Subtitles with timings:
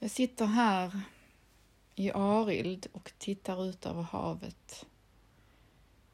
[0.00, 1.00] Jag sitter här
[1.94, 4.86] i Arild och tittar ut över havet.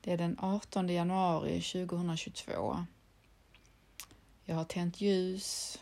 [0.01, 2.85] Det är den 18 januari 2022.
[4.45, 5.81] Jag har tänt ljus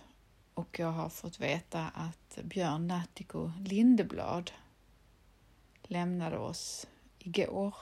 [0.55, 4.51] och jag har fått veta att Björn Nattiko Lindeblad
[5.83, 6.87] lämnade oss
[7.19, 7.75] igår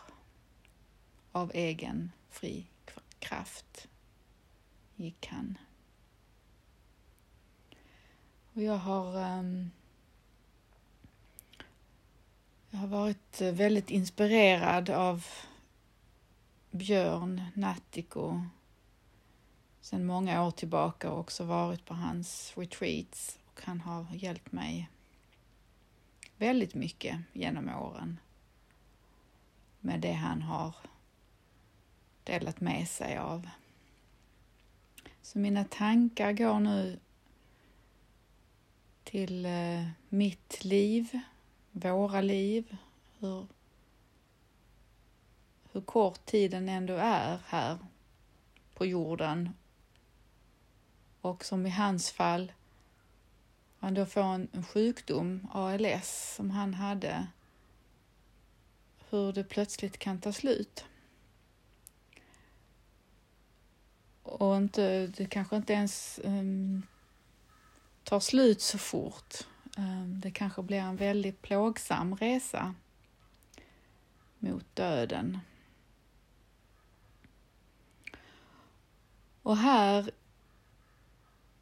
[1.32, 2.66] av egen fri
[3.18, 3.88] kraft
[4.96, 5.58] gick han.
[8.54, 9.70] Och jag har um,
[12.70, 15.26] jag har varit eh, väldigt inspirerad av
[16.70, 18.42] Björn Nattiko
[19.80, 24.88] sedan många år tillbaka och också varit på hans retreats och han har hjälpt mig
[26.36, 28.20] väldigt mycket genom åren
[29.80, 30.74] med det han har
[32.24, 33.48] delat med sig av.
[35.22, 36.98] Så mina tankar går nu
[39.04, 41.20] till eh, mitt liv,
[41.72, 42.76] våra liv,
[43.18, 43.46] hur,
[45.72, 47.78] hur kort tiden ändå är här
[48.74, 49.50] på jorden.
[51.20, 52.52] Och som i hans fall,
[53.78, 57.26] han då får en, en sjukdom, ALS, som han hade,
[59.10, 60.84] hur det plötsligt kan ta slut.
[64.30, 66.82] och inte, det kanske inte ens um,
[68.04, 69.34] tar slut så fort.
[69.80, 72.74] Ehm, det kanske blir en väldigt plågsam resa
[74.38, 75.38] mot döden.
[79.42, 80.10] Och här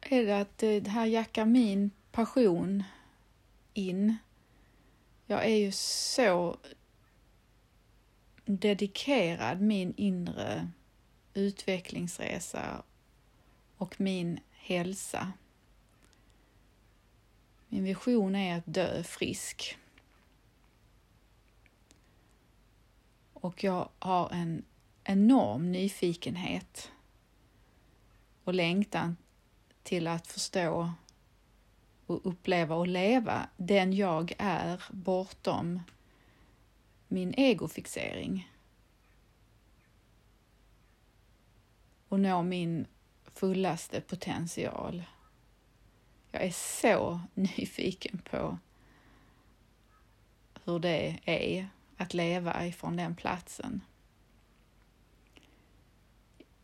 [0.01, 2.83] är det att det här jackar min passion
[3.73, 4.17] in.
[5.25, 6.57] Jag är ju så
[8.45, 10.69] dedikerad min inre
[11.33, 12.83] utvecklingsresa
[13.77, 15.33] och min hälsa.
[17.69, 19.77] Min vision är att dö frisk.
[23.33, 24.65] Och jag har en
[25.03, 26.91] enorm nyfikenhet
[28.43, 29.17] och längtan
[29.83, 30.93] till att förstå
[32.05, 35.79] och uppleva och leva den jag är bortom
[37.07, 38.49] min egofixering.
[42.09, 42.87] och nå min
[43.33, 45.03] fullaste potential.
[46.31, 48.57] Jag är så nyfiken på
[50.63, 53.81] hur det är att leva ifrån den platsen.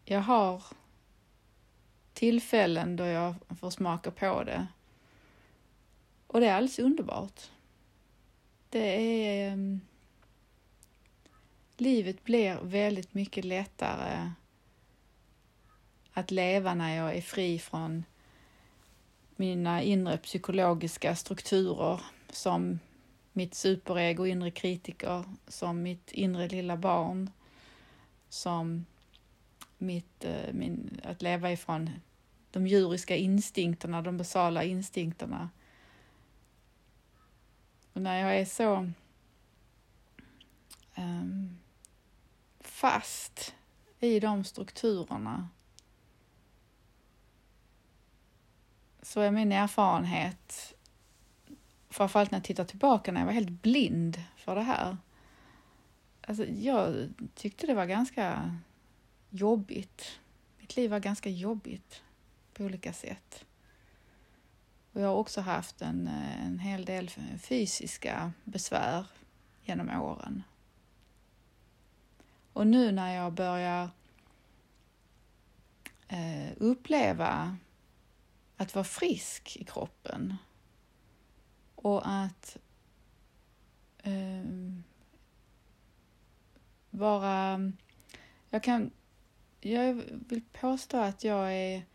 [0.05, 0.63] Jag har
[2.13, 4.67] tillfällen då jag får smaka på det
[6.27, 7.41] och det är alldeles underbart.
[8.69, 9.51] Det är...
[9.51, 9.81] Ehm,
[11.77, 14.31] livet blir väldigt mycket lättare
[16.13, 18.03] att leva när jag är fri från
[19.35, 22.79] mina inre psykologiska strukturer som
[23.33, 27.29] mitt superego, inre kritiker, som mitt inre lilla barn,
[28.29, 28.85] som
[29.77, 31.89] mitt, eh, min, att leva ifrån
[32.51, 35.49] de djuriska instinkterna, de basala instinkterna.
[37.93, 38.91] Och när jag är så
[40.97, 41.57] um,
[42.59, 43.55] fast
[43.99, 45.49] i de strukturerna
[49.05, 50.73] så är min erfarenhet,
[51.89, 54.97] framförallt när jag tittar tillbaka när jag var helt blind för det här.
[56.21, 58.55] Alltså, jag tyckte det var ganska
[59.29, 60.19] jobbigt.
[60.57, 62.03] Mitt liv var ganska jobbigt
[62.53, 63.45] på olika sätt.
[64.93, 66.07] Och jag har också haft en,
[66.45, 69.05] en hel del fysiska besvär
[69.63, 70.43] genom åren.
[72.53, 73.89] Och nu när jag börjar
[76.07, 77.57] eh, uppleva
[78.57, 80.37] att vara frisk i kroppen
[81.75, 82.57] och att
[83.97, 84.43] eh,
[86.89, 87.71] vara...
[88.49, 88.91] Jag kan...
[89.61, 89.93] Jag
[90.29, 91.85] vill påstå att jag är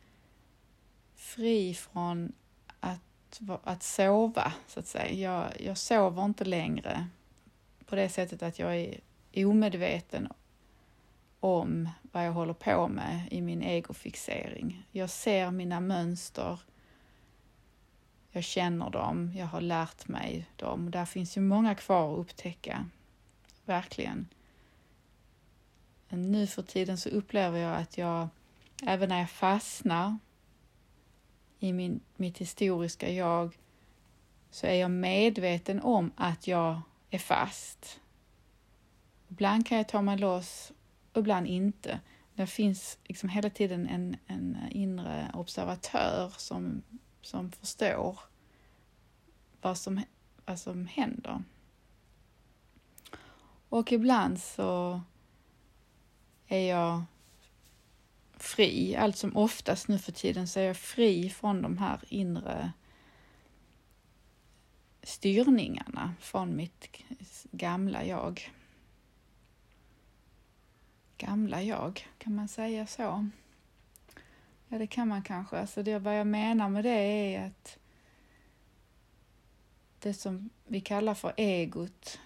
[1.15, 2.33] fri från
[2.81, 5.13] att, att sova, så att säga.
[5.13, 7.09] Jag, jag sover inte längre
[7.87, 9.01] på det sättet att jag är
[9.47, 10.29] omedveten
[11.41, 14.87] om vad jag håller på med i min egofixering.
[14.91, 16.61] Jag ser mina mönster.
[18.31, 20.91] Jag känner dem, jag har lärt mig dem.
[20.91, 22.87] Där finns ju många kvar att upptäcka.
[23.65, 24.29] Verkligen.
[26.09, 28.29] Men nu för tiden så upplever jag att jag,
[28.87, 30.19] även när jag fastnar
[31.59, 33.59] i min, mitt historiska jag,
[34.51, 38.01] så är jag medveten om att jag är fast.
[39.29, 40.73] Ibland kan jag ta mig loss
[41.13, 42.01] och ibland inte.
[42.35, 46.83] Det finns liksom hela tiden en, en inre observatör som,
[47.23, 48.19] som förstår
[49.61, 50.01] vad som,
[50.47, 51.43] vad som händer.
[53.69, 55.01] Och ibland så
[56.47, 57.05] är jag
[58.37, 62.73] fri, allt som oftast nu för tiden så är jag fri från de här inre
[65.03, 67.03] styrningarna från mitt
[67.51, 68.53] gamla jag.
[71.21, 73.29] Gamla jag, kan man säga så?
[74.69, 75.59] Ja, det kan man kanske.
[75.59, 77.79] Alltså det, vad jag menar med det är att
[79.99, 82.19] det som vi kallar för egot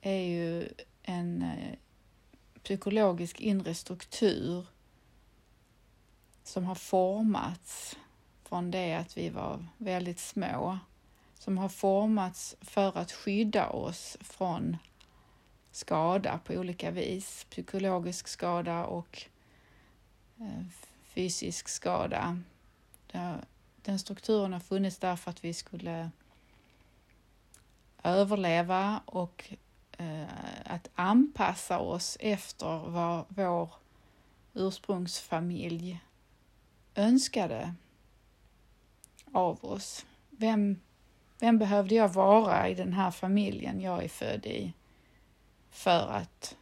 [0.00, 0.68] är ju
[1.02, 1.78] en eh,
[2.62, 4.66] psykologisk inre struktur
[6.44, 7.96] som har formats
[8.44, 10.78] från det att vi var väldigt små,
[11.34, 14.76] som har formats för att skydda oss från
[15.70, 19.22] skada på olika vis, psykologisk skada och
[20.40, 20.64] eh,
[21.04, 22.38] fysisk skada.
[23.82, 26.10] Den strukturen har funnits där för att vi skulle
[28.02, 29.54] överleva och
[29.98, 30.28] eh,
[30.64, 33.70] att anpassa oss efter vad vår
[34.54, 36.00] ursprungsfamilj
[36.94, 37.74] önskade
[39.32, 40.06] av oss.
[40.30, 40.80] Vem,
[41.38, 44.72] vem behövde jag vara i den här familjen jag är född i
[45.78, 46.56] för att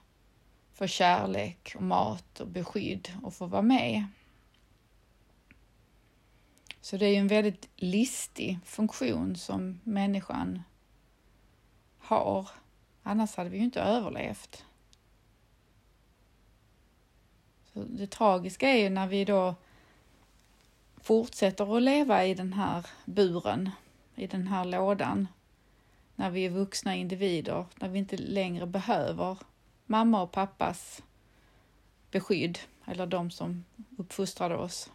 [0.75, 4.05] få kärlek och mat och beskydd och få vara med?
[6.81, 10.63] Så det är ju en väldigt listig funktion som människan
[11.99, 12.49] har.
[13.03, 14.65] Annars hade vi ju inte överlevt.
[17.73, 19.55] Så det tragiska är ju när vi då
[20.97, 23.71] fortsätter att leva i den här buren,
[24.15, 25.29] i den här lådan,
[26.17, 29.39] när vi är vuxna individer, när vi inte längre behöver
[29.87, 31.03] mamma och pappas
[32.11, 33.65] beskydd eller de som
[33.99, 34.91] uppfostrade oss.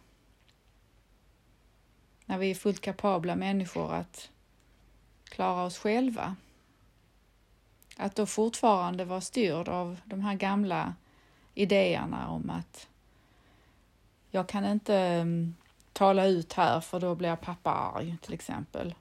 [2.26, 4.30] När vi är fullt kapabla människor att
[5.24, 6.36] klara oss själva.
[7.96, 10.94] Att då fortfarande vara styrd av de här gamla
[11.54, 12.88] idéerna om att
[14.30, 15.54] jag kan inte mm,
[15.92, 18.94] tala ut här för då blir pappa arg till exempel.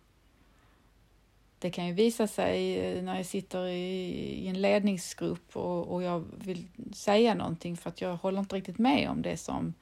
[1.61, 4.09] Det kan ju visa sig eh, när jag sitter i,
[4.43, 8.77] i en ledningsgrupp och, och, jag vill säga någonting för att jag håller inte riktigt
[8.77, 9.73] med om det som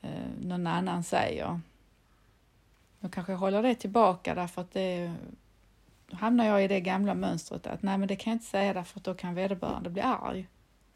[0.00, 0.10] eh,
[0.40, 1.60] någon annan säger.
[3.00, 5.12] Då kanske jag håller det tillbaka därför att det
[6.06, 8.74] då hamnar jag i det gamla mönstret att nej men det kan jag inte säga
[8.74, 10.48] därför att då kan vederbörande bli arg.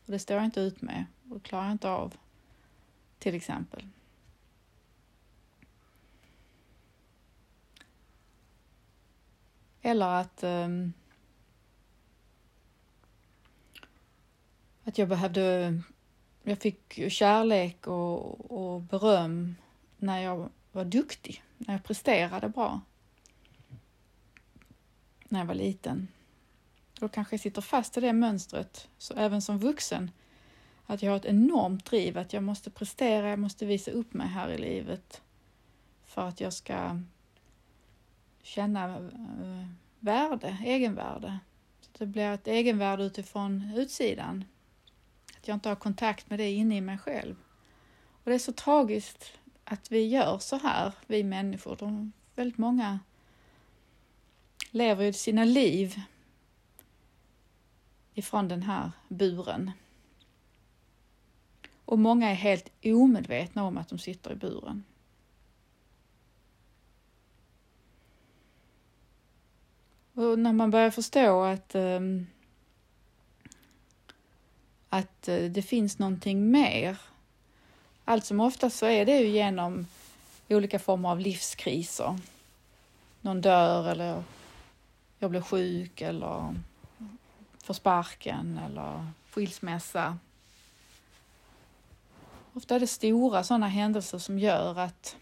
[0.07, 2.15] Och det står jag inte ut med och det klarar jag inte av.
[3.19, 3.89] Till exempel.
[9.87, 10.93] Eller att, um,
[14.85, 15.75] att jag behövde,
[16.43, 19.55] jag fick kärlek och, och beröm
[19.97, 22.81] när jag var duktig, när jag presterade bra.
[25.25, 26.09] När jag var liten.
[27.01, 30.11] Då kanske jag sitter fast i det mönstret, så även som vuxen,
[30.87, 34.27] att jag har ett enormt driv, att jag måste prestera, jag måste visa upp mig
[34.29, 35.23] här i livet
[36.05, 37.01] för att jag ska
[38.45, 39.67] känna eh,
[39.99, 41.39] värde, egenvärde.
[41.81, 44.45] Så det blir ett egenvärde utifrån utsidan.
[45.37, 47.37] Att jag inte har kontakt med det inne i mig själv.
[48.25, 51.77] Och det är så tragiskt att vi gör så här, vi människor.
[51.77, 52.99] De, väldigt många
[54.71, 56.01] lever ju sina liv
[58.15, 59.71] ifrån den här buren.
[61.85, 64.85] Och många är helt omedvetna om att de sitter i buren.
[70.15, 72.27] Och när man börjar förstå att, um,
[74.89, 76.97] att eh, det finns någonting mer.
[78.05, 79.87] Allt som oftast så är det ju genom
[80.49, 82.19] olika former av livskriser.
[83.21, 84.23] Någon dör eller
[85.19, 86.55] jag blir sjuk eller
[87.65, 90.19] får sparken eller skilsmässa.
[92.53, 95.17] Ofta är det stora sådana händelser som gör att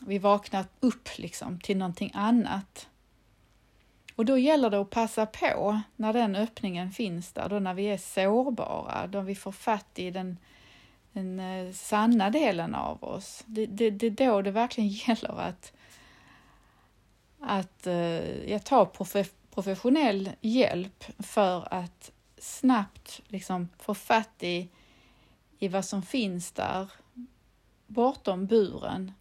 [0.00, 2.88] vi vaknar upp liksom till någonting annat.
[4.16, 7.84] Och då gäller det att passa på när den öppningen finns där, då när vi
[7.84, 10.38] är sårbara, då vi får fatt i den,
[11.12, 13.42] den eh, sanna delen av oss.
[13.46, 15.72] Det, det, det är då det verkligen gäller att,
[17.40, 24.68] att eh, ja, ta profe, professionell hjälp för att snabbt liksom få fatt i,
[25.58, 26.90] i vad som finns där
[27.86, 29.12] bortom buren.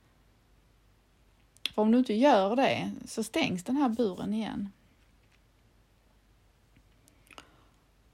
[1.73, 4.69] För om du inte gör det så stängs den här buren igen.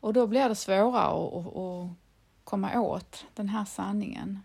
[0.01, 1.89] Och då blir det svårare att, att
[2.43, 4.39] komma åt den här sanningen.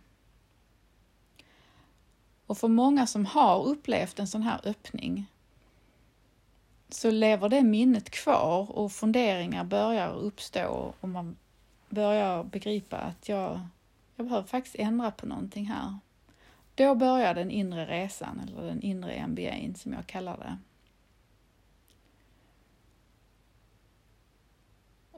[2.46, 5.26] Och för många som har upplevt en sån här öppning
[6.88, 11.36] så lever det minnet kvar och funderingar börjar uppstå och man
[11.88, 13.60] börjar begripa att jag,
[14.16, 15.98] jag behöver faktiskt ändra på någonting här.
[16.74, 20.58] Då börjar den inre resan, eller den inre MBA'n som jag kallar det.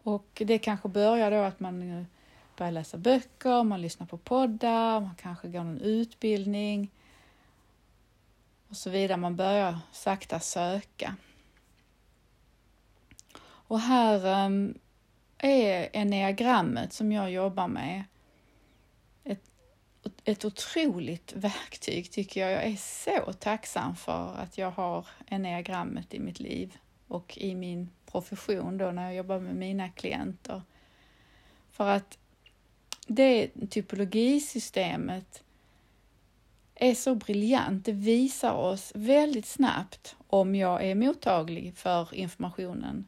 [0.02, 2.04] Och det kanske börjar då att man eh,
[2.56, 6.90] börjar läsa böcker, man lyssnar på poddar, man kanske går någon utbildning
[8.68, 9.16] och så vidare.
[9.16, 11.16] Man börjar sakta söka.
[13.40, 14.78] Och här ehm,
[15.38, 18.04] är enneagrammet som jag jobbar med
[19.24, 19.42] ett,
[20.24, 22.52] ett otroligt verktyg tycker jag.
[22.52, 26.76] Jag är så tacksam för att jag har enneagrammet i mitt liv
[27.08, 30.62] och i min profession då när jag jobbar med mina klienter.
[31.70, 32.18] För att
[33.06, 35.42] det typologisystemet
[36.74, 37.84] är så briljant.
[37.84, 43.06] Det visar oss väldigt snabbt om jag är mottaglig för informationen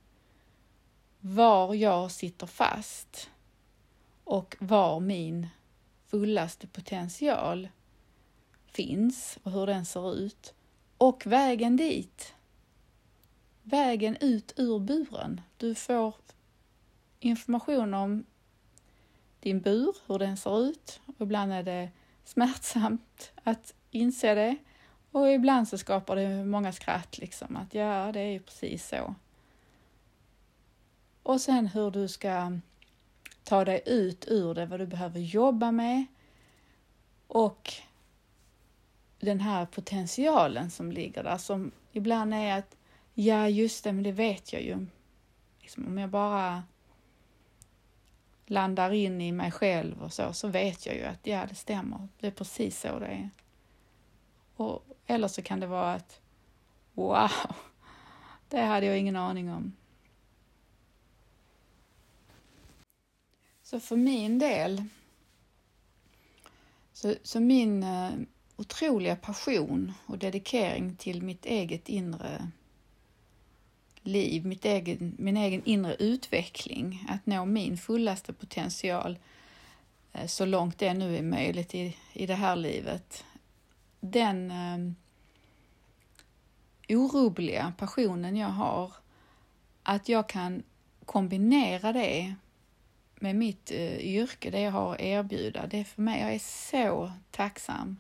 [1.21, 3.31] var jag sitter fast
[4.25, 5.49] och var min
[6.07, 7.69] fullaste potential
[8.67, 10.55] finns och hur den ser ut
[10.99, 12.35] och vägen dit.
[13.63, 15.41] Vägen ut ur buren.
[15.57, 16.15] Du får
[17.21, 18.25] information om
[19.41, 21.01] din bur, hur den ser ut.
[21.07, 21.91] Och ibland är det
[22.25, 24.57] smärtsamt att inse det
[25.11, 29.15] och ibland så skapar det många skratt liksom att ja, det är ju precis så.
[31.23, 32.59] Och sen hur du ska
[33.45, 36.07] ta dig ut ur det, vad du behöver jobba med
[37.27, 37.73] och
[39.21, 42.77] den här potentialen som ligger där som ibland är att
[43.15, 44.87] ja, just det, men det vet jag ju.
[45.61, 46.63] Liksom, om jag bara
[48.47, 52.09] landar in i mig själv och så, så vet jag ju att ja, det stämmer.
[52.21, 53.31] Det är precis så det är.
[54.57, 56.21] Och, eller så kan det vara att
[56.93, 57.31] wow,
[58.49, 59.77] det hade jag ingen aning om.
[63.63, 64.85] Så för min del,
[66.93, 68.13] så, så min uh,
[68.57, 72.51] otroliga passion och dedikering till mitt eget inre
[74.03, 79.19] liv, mitt egen, min egen inre utveckling, att nå min fullaste potential
[80.13, 83.25] eh, så långt det nu är möjligt i, i det här livet.
[84.01, 84.93] Den eh,
[86.97, 88.93] orubbliga passionen jag har,
[89.83, 90.63] att jag kan
[91.05, 92.35] kombinera det
[93.15, 96.71] med mitt eh, yrke, det jag har att erbjuda, det är för mig, jag är
[96.71, 97.97] så tacksam.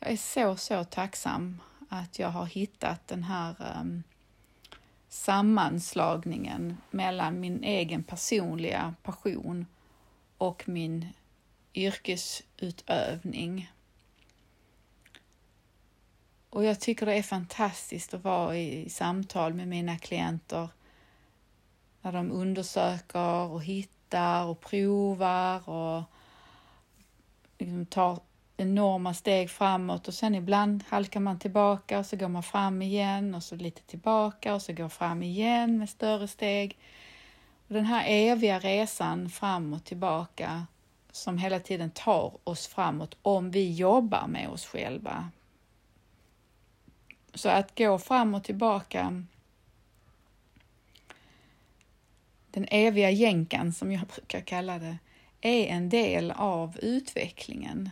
[0.00, 4.13] Jag är så, så tacksam att jag har hittat den här eh,
[5.14, 9.66] sammanslagningen mellan min egen personliga passion
[10.38, 11.08] och min
[11.74, 13.72] yrkesutövning.
[16.50, 20.68] Och jag tycker det är fantastiskt att vara i samtal med mina klienter
[22.02, 26.02] när de undersöker och hittar och provar och
[27.58, 28.20] liksom tar
[28.56, 33.34] enorma steg framåt och sen ibland halkar man tillbaka och så går man fram igen
[33.34, 36.78] och så lite tillbaka och så går fram igen med större steg.
[37.68, 40.66] Och den här eviga resan fram och tillbaka
[41.12, 45.30] som hela tiden tar oss framåt om vi jobbar med oss själva.
[47.34, 49.24] Så att gå fram och tillbaka
[52.50, 54.98] den eviga jänkan som jag brukar kalla det,
[55.40, 57.90] är en del av utvecklingen,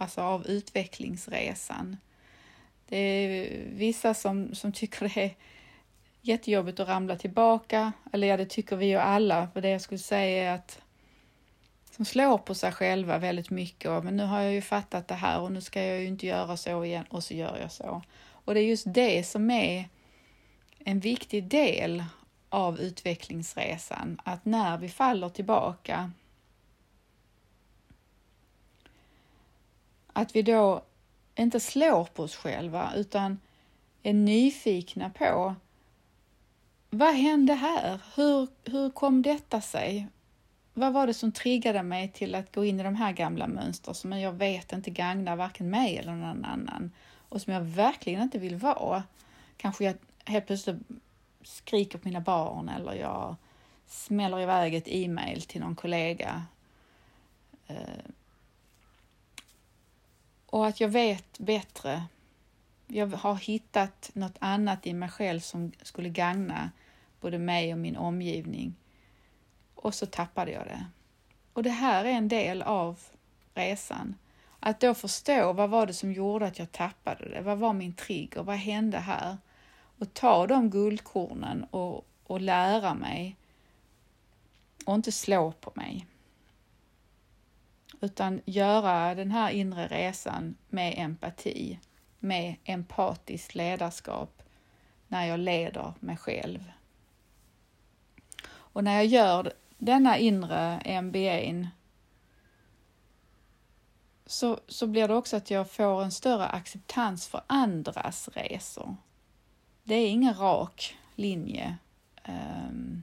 [0.00, 1.96] alltså av utvecklingsresan.
[2.88, 5.34] Det är vissa som, som tycker det är
[6.20, 9.98] jättejobbigt att ramla tillbaka, eller ja, det tycker vi ju alla, för det jag skulle
[9.98, 10.80] säga är att
[12.00, 13.90] som slår på sig själva väldigt mycket.
[13.90, 16.26] Och men nu har jag ju fattat det här och nu ska jag ju inte
[16.26, 17.04] göra så igen.
[17.08, 18.02] Och så gör jag så.
[18.44, 19.88] Och det är just det som är
[20.84, 22.04] en viktig del
[22.48, 26.12] av utvecklingsresan, att när vi faller tillbaka
[30.12, 30.82] att vi då
[31.36, 33.38] inte slår på oss själva utan
[34.02, 35.54] är nyfikna på
[36.90, 38.00] vad hände här?
[38.14, 40.06] Hur, hur kom detta sig?
[40.74, 43.92] Vad var det som triggade mig till att gå in i de här gamla mönster
[43.92, 46.92] som jag vet inte gagnar varken mig eller någon annan
[47.28, 49.02] och som jag verkligen inte vill vara?
[49.56, 50.76] Kanske jag helt plötsligt
[51.42, 53.36] skriker på mina barn eller jag
[53.86, 56.42] smäller iväg ett e-mail till någon kollega.
[57.66, 57.76] Eh,
[60.50, 62.02] och att jag vet bättre.
[62.86, 66.70] Jag har hittat något annat i mig själv som skulle gagna
[67.20, 68.74] både mig och min omgivning.
[69.74, 70.86] Och så tappade jag det.
[71.52, 73.00] Och det här är en del av
[73.54, 74.14] resan.
[74.60, 77.40] Att då förstå vad var det som gjorde att jag tappade det?
[77.40, 78.42] Vad var min trigger?
[78.42, 79.36] Vad hände här?
[79.98, 83.36] Och ta de guldkornen och, och lära mig
[84.84, 86.06] och inte slå på mig.
[88.00, 91.78] Utan göra den här inre resan med empati,
[92.18, 94.42] med empatiskt ledarskap
[95.08, 96.72] när jag leder mig själv.
[98.48, 101.68] Och när jag gör denna inre MBA
[104.26, 108.96] så, så blir det också att jag får en större acceptans för andras resor.
[109.84, 111.76] Det är ingen rak linje.
[112.28, 113.02] Um,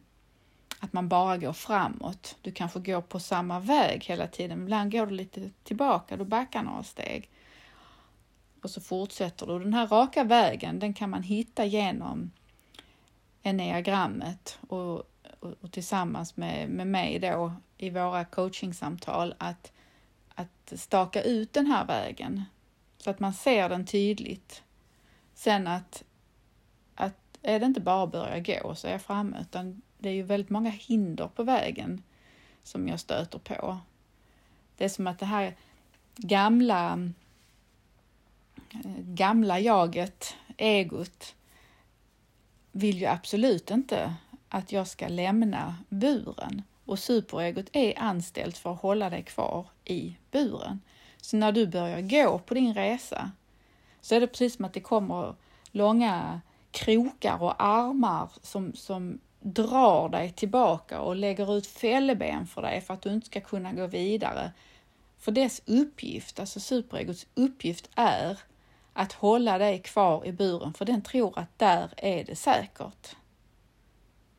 [0.88, 2.36] att man bara går framåt.
[2.42, 4.62] Du kanske går på samma väg hela tiden.
[4.62, 7.30] Ibland går du lite tillbaka, du backar några steg.
[8.62, 9.60] Och så fortsätter du.
[9.60, 12.32] Den här raka vägen, den kan man hitta genom
[13.44, 14.96] enneagrammet och,
[15.40, 19.72] och, och tillsammans med, med mig då i våra coachingsamtal att,
[20.36, 22.44] att staka ut den här vägen
[22.98, 24.64] så att man ser den tydligt.
[25.34, 26.04] Sen att,
[26.96, 30.14] att är det inte bara att börja gå så är jag framme, utan det är
[30.14, 32.04] ju väldigt många hinder på vägen
[32.64, 33.78] som jag stöter på.
[34.78, 35.56] Det är som att det här
[36.16, 37.12] gamla,
[38.74, 41.36] eh, gamla jaget, egot,
[42.72, 44.16] vill ju absolut inte
[44.50, 50.18] att jag ska lämna buren och superegot är anställt för att hålla dig kvar i
[50.32, 50.82] buren.
[51.22, 53.32] Så när du börjar gå på din resa
[54.02, 55.36] så är det precis som att det kommer
[55.72, 62.82] långa krokar och armar som, som drar dig tillbaka och lägger ut fälleben för dig
[62.82, 64.52] för att du inte ska kunna gå vidare.
[65.20, 68.40] För dess uppgift, alltså superegots uppgift är
[68.94, 73.16] att hålla dig kvar i buren för den tror att där är det säkert.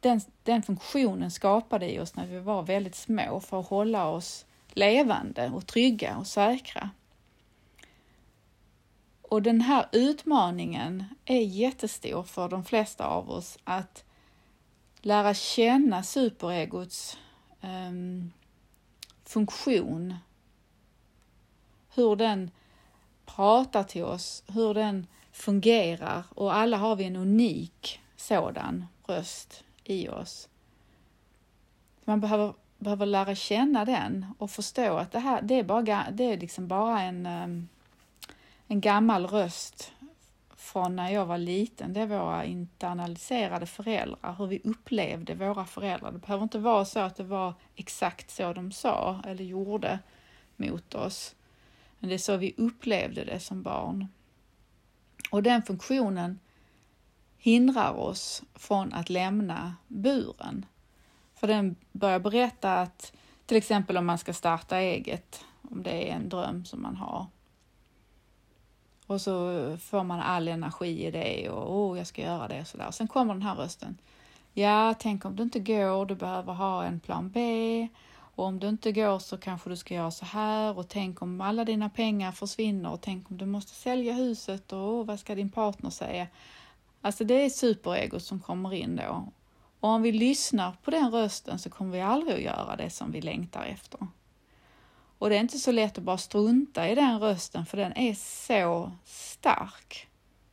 [0.00, 4.46] Den, den funktionen skapade i oss när vi var väldigt små för att hålla oss
[4.68, 6.90] levande och trygga och säkra.
[9.22, 14.04] Och den här utmaningen är jättestor för de flesta av oss att
[15.00, 17.18] lära känna superegots
[17.60, 18.32] um,
[19.24, 20.14] funktion.
[21.94, 22.50] Hur den
[23.26, 30.08] pratar till oss, hur den fungerar och alla har vi en unik sådan röst i
[30.08, 30.48] oss.
[32.04, 36.24] Man behöver, behöver lära känna den och förstå att det här det är, bara, det
[36.24, 37.68] är liksom bara en, ehm,
[38.66, 39.92] en gammal röst
[40.68, 46.12] från när jag var liten, det är våra internaliserade föräldrar, hur vi upplevde våra föräldrar.
[46.12, 49.98] Det behöver inte vara så att det var exakt så de sa eller gjorde
[50.56, 51.34] mot oss,
[51.98, 54.06] men det är så vi upplevde det som barn.
[55.30, 56.38] Och den funktionen
[57.38, 60.66] hindrar oss från att lämna buren.
[61.34, 63.12] För den börjar berätta att
[63.46, 67.26] till exempel om man ska starta eget, om det är en dröm som man har,
[69.08, 72.66] och så får man all energi i det och oh, jag ska göra det och
[72.66, 72.90] sådär.
[72.90, 73.98] Sen kommer den här rösten.
[74.54, 77.88] Ja, tänk om du inte går, du behöver ha en plan B.
[78.10, 81.40] Och om du inte går så kanske du ska göra så här och tänk om
[81.40, 85.34] alla dina pengar försvinner och tänk om du måste sälja huset och oh, vad ska
[85.34, 86.26] din partner säga?
[87.00, 89.28] Alltså det är superegot som kommer in då.
[89.80, 93.12] Och om vi lyssnar på den rösten så kommer vi aldrig att göra det som
[93.12, 94.00] vi längtar efter.
[95.18, 98.14] Och det är inte så lätt att bara strunta i den rösten för den är
[98.14, 100.08] så stark.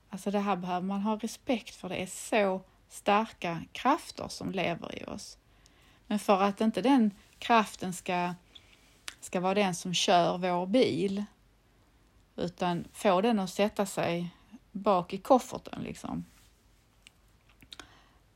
[0.09, 1.89] Alltså det här behöver man ha respekt för.
[1.89, 5.37] Det är så starka krafter som lever i oss.
[6.07, 8.33] Men för att inte den kraften ska,
[9.19, 11.25] ska vara den som kör vår bil
[12.35, 14.29] utan få den att sätta sig
[14.71, 16.25] bak i kofferten liksom.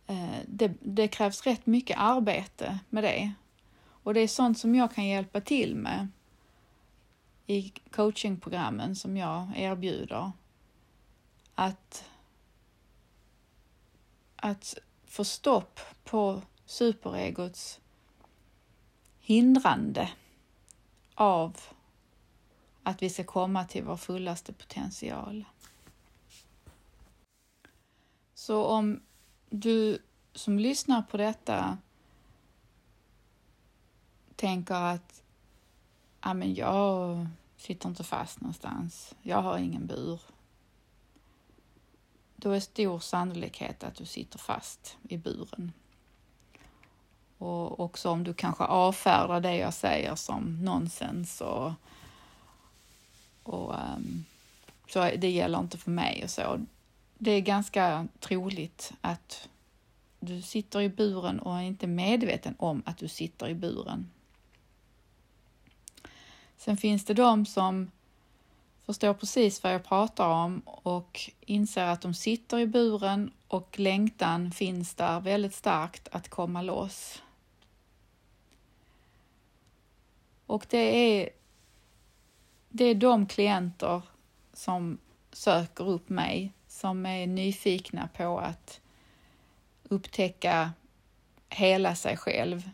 [0.07, 3.33] Eh, det, det krävs rätt mycket arbete med det
[4.03, 6.07] och det är sånt som jag kan hjälpa till med
[7.49, 10.31] i coachingprogrammen som jag erbjuder.
[11.55, 12.09] Att,
[14.35, 17.79] att få stopp på superegots
[19.19, 20.09] hindrande
[21.15, 21.59] av
[22.83, 25.45] att vi ska komma till vår fullaste potential.
[28.33, 29.01] Så om
[29.49, 30.01] du
[30.33, 31.77] som lyssnar på detta
[34.35, 35.23] tänker att
[36.21, 37.27] ja, men jag
[37.59, 39.15] sitter inte fast någonstans.
[39.21, 40.21] Jag har ingen bur.
[42.35, 45.71] Då är stor sannolikhet att du sitter fast i buren.
[47.37, 51.71] Och också om du kanske avfärdar det jag säger som nonsens och,
[53.43, 54.25] och um,
[54.89, 56.59] så det gäller inte för mig och så.
[57.17, 59.49] Det är ganska troligt att
[60.19, 64.11] du sitter i buren och är inte medveten om att du sitter i buren.
[66.59, 67.91] Sen finns det de som
[68.85, 74.51] förstår precis vad jag pratar om och inser att de sitter i buren och längtan
[74.51, 77.23] finns där väldigt starkt att komma loss.
[80.45, 81.29] Och det är,
[82.69, 84.01] det är de klienter
[84.53, 84.97] som
[85.31, 88.81] söker upp mig, som är nyfikna på att
[89.83, 90.71] upptäcka
[91.49, 92.69] hela sig själv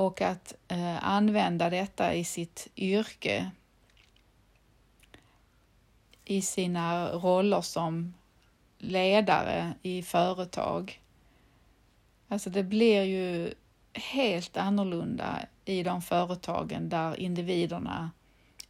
[0.00, 3.50] och att eh, använda detta i sitt yrke
[6.24, 8.14] i sina roller som
[8.78, 11.00] ledare i företag.
[12.28, 13.54] Alltså det blir ju
[13.92, 18.10] helt annorlunda i de företagen där individerna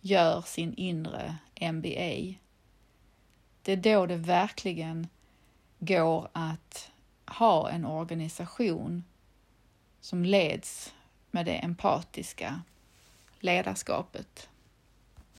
[0.00, 1.36] gör sin inre
[1.72, 2.34] MBA.
[3.62, 5.08] Det är då det verkligen
[5.78, 6.90] går att
[7.26, 9.04] ha en organisation
[10.00, 10.94] som leds
[11.30, 12.60] med det empatiska
[13.40, 14.48] ledarskapet.